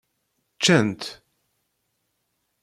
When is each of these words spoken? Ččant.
Ččant. 0.57 1.01